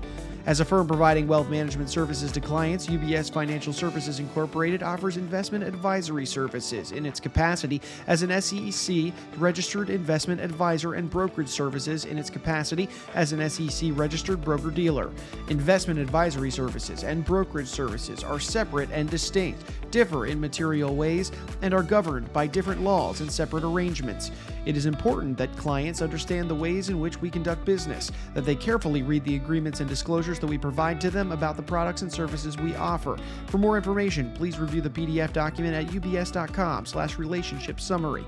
As 0.47 0.61
a 0.61 0.65
firm 0.65 0.89
providing 0.89 1.29
wealth 1.29 1.51
management 1.51 1.91
services 1.91 2.33
to 2.33 2.41
clients, 2.41 2.87
UBS 2.87 3.31
Financial 3.31 3.75
Services 3.75 4.21
Incorporated 4.21 4.83
offers 4.83 5.19
investment 5.19 5.63
advisory 5.63 6.25
services 6.25 6.93
in 6.93 7.05
its 7.05 7.21
capacity 7.21 7.83
as 8.07 8.23
an 8.23 8.41
SEC 8.41 9.13
registered 9.37 9.91
investment 9.91 10.41
advisor 10.41 10.95
and 10.95 11.11
brokerage 11.11 11.51
services 11.51 12.07
in 12.07 12.17
its 12.17 12.31
capacity 12.31 12.89
as 13.15 13.33
an 13.33 13.51
SEC 13.51 13.91
registered 13.93 14.43
broker 14.43 14.71
dealer. 14.71 15.11
Investment 15.51 16.01
advisory 16.01 16.51
services 16.51 17.05
and 17.05 17.23
brokerage 17.23 17.69
services 17.69 18.25
are 18.25 18.41
separate 18.41 18.91
and 18.93 19.11
distinct, 19.11 19.63
differ 19.91 20.25
in 20.25 20.41
material 20.41 20.97
ways, 20.97 21.31
and 21.61 21.75
are 21.75 21.83
governed 21.83 22.33
by 22.33 22.47
different 22.47 22.81
laws 22.81 23.21
and 23.21 23.31
separate 23.31 23.63
arrangements. 23.63 24.31
It 24.65 24.77
is 24.77 24.87
important 24.87 25.37
that 25.39 25.55
clients 25.57 26.01
understand 26.01 26.49
the 26.49 26.55
ways 26.55 26.89
in 26.89 26.99
which 26.99 27.21
we 27.21 27.29
conduct 27.29 27.65
business, 27.67 28.11
that 28.35 28.47
they 28.47 28.57
carefully 28.57 29.03
read 29.03 29.25
the 29.25 29.37
agreements 29.37 29.81
and 29.81 29.89
disclosures 30.31 30.41
that 30.41 30.47
we 30.47 30.59
provide 30.59 31.01
to 31.01 31.11
them 31.11 31.33
about 31.33 31.57
the 31.57 31.63
products 31.63 32.03
and 32.03 32.13
services 32.13 32.57
we 32.57 32.75
offer. 32.77 33.17
For 33.47 33.59
more 33.59 33.77
information, 33.77 34.33
please 34.35 34.59
review 34.59 34.81
the 34.81 34.91
PDF 34.91 35.33
document 35.33 35.75
at 35.75 35.93
ubs.com/relationship 35.95 37.81
summary. 37.81 38.25